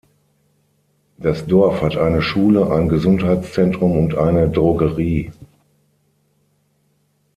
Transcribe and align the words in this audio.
Das 1.19 1.45
Dorf 1.45 1.83
hat 1.83 1.95
eine 1.95 2.23
Schule, 2.23 2.71
ein 2.71 2.89
Gesundheitszentrum 2.89 3.95
und 3.99 4.15
eine 4.17 4.49
Drogerie. 4.49 5.31